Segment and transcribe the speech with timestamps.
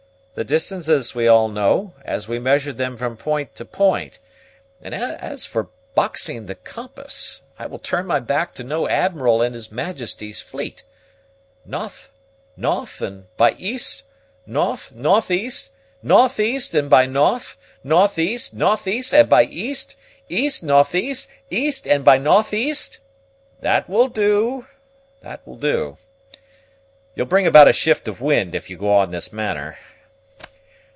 [0.33, 4.17] The distances we all know, as we measure them from point to point;
[4.81, 9.51] and as for boxing the compass, I will turn my back to no admiral in
[9.51, 10.83] his Majesty's fleet.
[11.65, 12.09] Nothe,
[12.55, 14.03] nothe and by east,
[14.47, 15.71] nothe, nothe east,
[16.01, 19.97] nothe east and by nothe, nothe east, nothe east and by east,
[20.29, 22.99] east nothe east, east and by nothe east"
[23.61, 24.65] "That will do,
[25.21, 25.97] that will do.
[27.17, 29.77] You'll bring about a shift of wind if you go on in this manner.